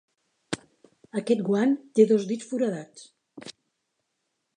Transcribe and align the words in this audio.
Aquest 1.19 1.43
guant 1.49 1.75
té 1.99 2.05
dos 2.13 2.25
dits 2.31 2.47
foradats. 2.53 3.53